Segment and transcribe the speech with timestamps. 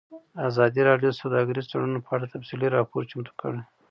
[0.49, 3.61] ازادي راډیو د سوداګریز تړونونه په اړه تفصیلي راپور چمتو کړی.